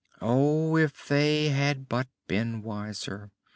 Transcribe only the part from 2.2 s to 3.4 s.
been wiser!